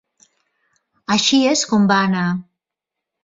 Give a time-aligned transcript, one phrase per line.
[1.17, 2.25] "així és com va anar".